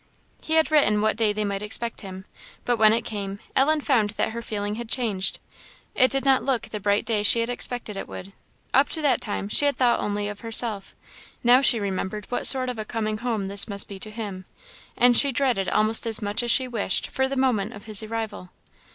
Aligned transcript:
He 0.41 0.53
had 0.55 0.71
written 0.71 1.01
what 1.03 1.15
day 1.15 1.31
they 1.31 1.45
might 1.45 1.61
expect 1.61 2.01
him. 2.01 2.25
But 2.65 2.77
when 2.77 2.91
it 2.91 3.03
came, 3.05 3.37
Ellen 3.55 3.81
found 3.81 4.09
that 4.17 4.31
her 4.31 4.41
feeling 4.41 4.73
had 4.73 4.89
changed; 4.89 5.37
it 5.93 6.09
did 6.09 6.25
not 6.25 6.43
look 6.43 6.63
the 6.63 6.79
bright 6.79 7.05
day 7.05 7.21
she 7.21 7.39
had 7.41 7.51
expected 7.51 7.95
it 7.95 8.07
would. 8.07 8.33
Up 8.73 8.89
to 8.89 9.01
that 9.03 9.21
time 9.21 9.47
she 9.47 9.65
had 9.67 9.75
thought 9.77 9.99
only 9.99 10.27
of 10.27 10.39
herself; 10.39 10.95
now 11.43 11.61
she 11.61 11.79
remembered 11.79 12.25
what 12.29 12.47
sort 12.47 12.67
of 12.67 12.79
a 12.79 12.83
coming 12.83 13.19
home 13.19 13.47
this 13.47 13.67
must 13.67 13.87
be 13.87 13.99
to 13.99 14.09
him; 14.09 14.45
and 14.97 15.15
she 15.15 15.31
dreaded 15.31 15.69
almost 15.69 16.07
as 16.07 16.19
much 16.19 16.41
as 16.41 16.49
she 16.49 16.67
wished 16.67 17.05
for 17.05 17.27
the 17.29 17.37
moment 17.37 17.71
of 17.73 17.83
his 17.83 18.01
arrival. 18.01 18.49